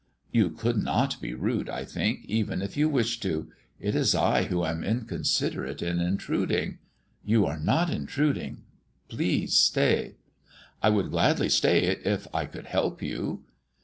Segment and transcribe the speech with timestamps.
[0.31, 3.51] "You could not be rude, I think, even if you wished to.
[3.79, 6.79] It is I who am inconsiderate in intruding"
[7.23, 8.63] "You are not intruding;
[9.09, 10.15] please stay."
[10.81, 13.43] "I would gladly stay if I could help you."